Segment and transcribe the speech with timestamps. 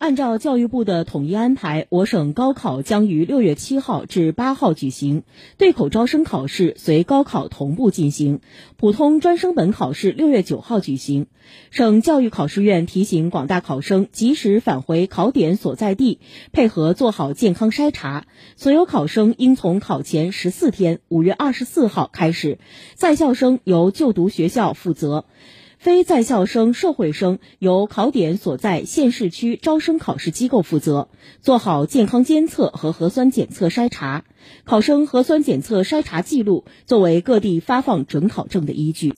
[0.00, 5.24] 按照教育部的统一安排，我省高考将于六月七号至八号举行，
[5.58, 8.40] 对口招生考试随高考同步进行，
[8.78, 11.26] 普通专升本考试六月九号举行。
[11.70, 16.18] 省教育考试院提醒广大考生及时返回考点所在地，
[16.50, 18.24] 配合做好健康筛查。
[18.56, 22.58] 所有考生应从考前十四天（五月二十四号）开始，
[22.94, 25.26] 在校生由就读学校负责。
[25.80, 31.08] 非在校生、社会生由考点所在县市区招生考试机构负责，
[31.40, 34.24] 做好健康监测和核酸检测筛查。
[34.64, 39.08] 考生核酸检测筛查记录作为各地发放准考证的依据。